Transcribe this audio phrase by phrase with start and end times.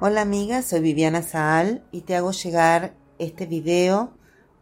[0.00, 4.12] Hola amiga, soy Viviana Saal y te hago llegar este video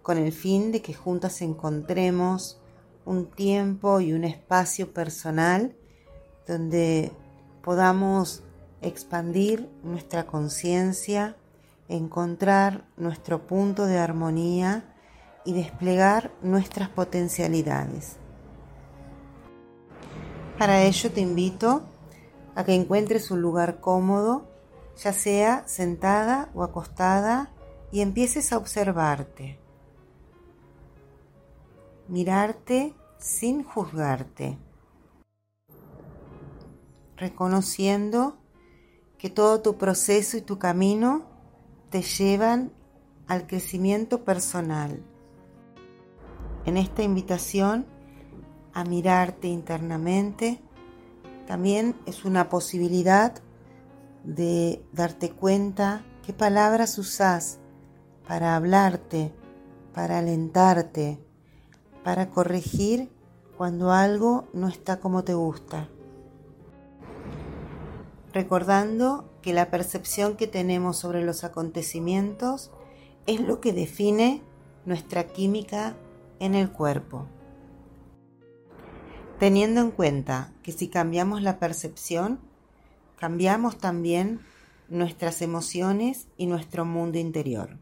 [0.00, 2.58] con el fin de que juntas encontremos
[3.04, 5.76] un tiempo y un espacio personal
[6.46, 7.12] donde
[7.62, 8.44] podamos
[8.80, 11.36] expandir nuestra conciencia,
[11.86, 14.94] encontrar nuestro punto de armonía
[15.44, 18.16] y desplegar nuestras potencialidades.
[20.58, 21.82] Para ello te invito
[22.54, 24.55] a que encuentres un lugar cómodo
[24.96, 27.52] ya sea sentada o acostada,
[27.92, 29.58] y empieces a observarte.
[32.08, 34.58] Mirarte sin juzgarte.
[37.16, 38.36] Reconociendo
[39.18, 41.24] que todo tu proceso y tu camino
[41.90, 42.72] te llevan
[43.26, 45.02] al crecimiento personal.
[46.64, 47.86] En esta invitación
[48.74, 50.60] a mirarte internamente
[51.46, 53.40] también es una posibilidad
[54.26, 57.58] de darte cuenta qué palabras usás
[58.26, 59.32] para hablarte,
[59.94, 61.18] para alentarte,
[62.02, 63.08] para corregir
[63.56, 65.88] cuando algo no está como te gusta.
[68.32, 72.70] Recordando que la percepción que tenemos sobre los acontecimientos
[73.26, 74.42] es lo que define
[74.84, 75.94] nuestra química
[76.40, 77.26] en el cuerpo.
[79.38, 82.40] Teniendo en cuenta que si cambiamos la percepción,
[83.18, 84.40] cambiamos también
[84.88, 87.78] nuestras emociones y nuestro mundo interior.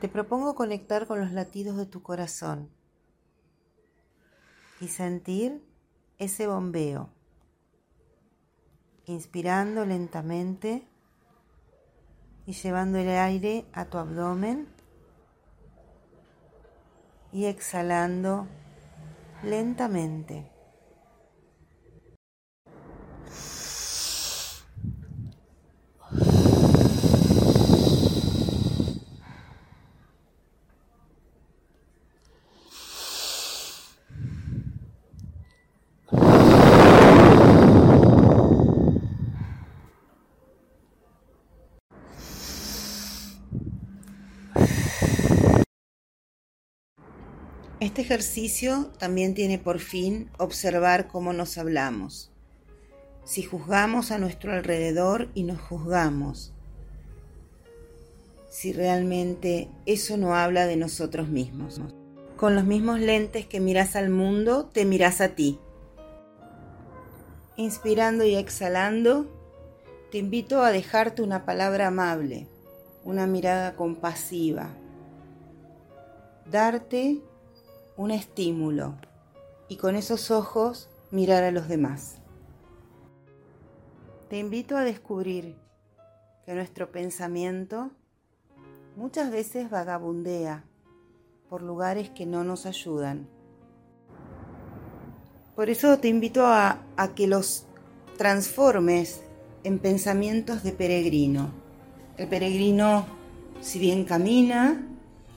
[0.00, 2.70] Te propongo conectar con los latidos de tu corazón
[4.80, 5.64] y sentir
[6.18, 7.08] ese bombeo,
[9.06, 10.86] inspirando lentamente
[12.46, 14.66] y llevando el aire a tu abdomen
[17.32, 18.46] y exhalando
[19.42, 20.51] lentamente.
[47.82, 52.30] Este ejercicio también tiene por fin observar cómo nos hablamos.
[53.24, 56.52] Si juzgamos a nuestro alrededor y nos juzgamos,
[58.48, 61.80] si realmente eso no habla de nosotros mismos.
[62.36, 65.58] Con los mismos lentes que miras al mundo, te miras a ti.
[67.56, 69.26] Inspirando y exhalando,
[70.12, 72.46] te invito a dejarte una palabra amable,
[73.02, 74.70] una mirada compasiva,
[76.48, 77.20] darte
[77.96, 78.94] un estímulo
[79.68, 82.16] y con esos ojos mirar a los demás.
[84.28, 85.56] Te invito a descubrir
[86.46, 87.90] que nuestro pensamiento
[88.96, 90.64] muchas veces vagabundea
[91.48, 93.28] por lugares que no nos ayudan.
[95.54, 96.80] Por eso te invito a,
[97.14, 97.66] que los
[98.16, 99.20] transformes
[99.64, 101.50] en pensamientos de peregrino.
[102.16, 103.04] El peregrino,
[103.60, 104.88] si bien camina,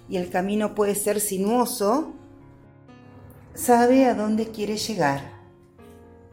[0.07, 2.13] y el camino puede ser sinuoso,
[3.55, 5.21] sabe a dónde quiere llegar.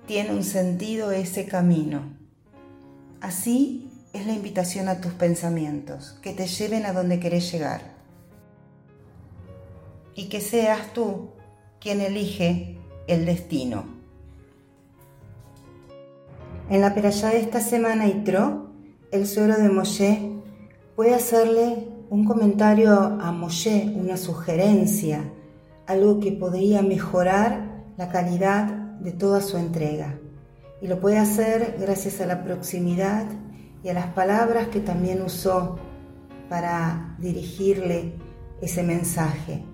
[0.07, 2.03] Tiene un sentido ese camino.
[3.21, 7.81] Así es la invitación a tus pensamientos, que te lleven a donde querés llegar.
[10.15, 11.31] Y que seas tú
[11.81, 13.85] quien elige el destino.
[16.69, 18.71] En la peralla de esta semana, Itro,
[19.13, 20.33] el suero de Moshe,
[20.97, 25.23] puede hacerle un comentario a Moshe, una sugerencia,
[25.87, 28.67] algo que podría mejorar la calidad
[29.01, 30.19] de toda su entrega.
[30.81, 33.27] Y lo puede hacer gracias a la proximidad
[33.83, 35.77] y a las palabras que también usó
[36.49, 38.15] para dirigirle
[38.61, 39.65] ese mensaje.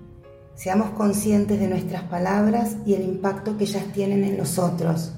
[0.54, 5.14] Seamos conscientes de nuestras palabras y el impacto que ellas tienen en los otros.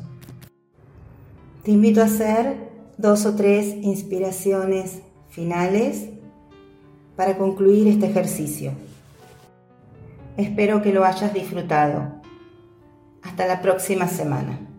[1.64, 6.08] Te invito a hacer dos o tres inspiraciones finales
[7.16, 8.72] para concluir este ejercicio.
[10.36, 12.20] Espero que lo hayas disfrutado.
[13.22, 14.69] Hasta la próxima semana.